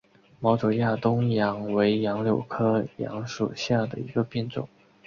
[0.39, 4.67] 毛轴亚东杨为杨柳科杨属下的一个变种。